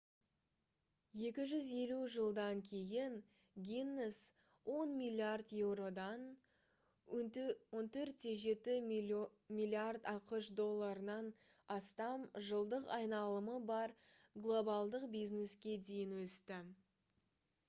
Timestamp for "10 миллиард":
4.69-5.51